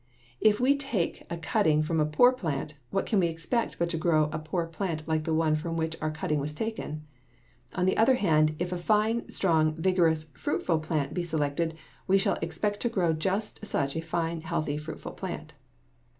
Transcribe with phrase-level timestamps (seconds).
[0.39, 3.97] If we take a cutting from a poor plant, what can we expect but to
[3.97, 7.05] grow a poor plant like the one from which our cutting was taken?
[7.75, 11.75] On the other hand, if a fine, strong, vigorous, fruitful plant be selected,
[12.07, 15.53] we shall expect to grow just such a fine, healthy, fruitful plant.